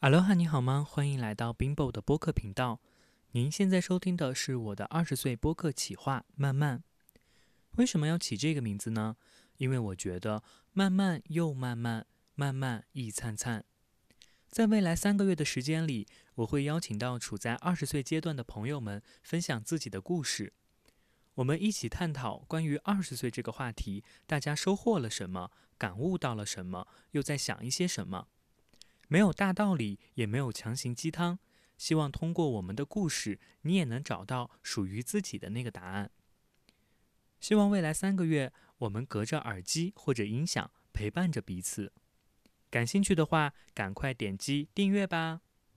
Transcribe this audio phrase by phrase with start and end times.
[0.00, 0.82] 阿罗哈，你好吗？
[0.82, 2.80] 欢迎来到 Bimbo 的播客频道。
[3.32, 6.78] 您现在收听的是我的二十岁播客企划《慢慢》。
[7.72, 9.18] 为什么要起这个名字呢？
[9.58, 10.42] 因为我觉得
[10.72, 13.62] 慢慢又慢慢，慢慢亦灿灿。
[14.48, 20.54] 在未来三个月的时间里，我会邀请到处在二十岁阶段的朋友们分享自己的故事，
[21.34, 28.28] 我们一起探讨关于二十岁这个话题，大家收获了什么，感悟到了什么，又在想一些什么。
[29.10, 31.40] 没有大道理，也没有强行鸡汤。
[31.76, 36.12] 希望通过我们的故事，你也能找到属于自己的那个答案。
[37.40, 41.92] 希望未来三个月，我们隔着耳机或者音响陪伴着彼此。
[42.70, 45.40] 感兴趣的话，赶快点击订阅吧。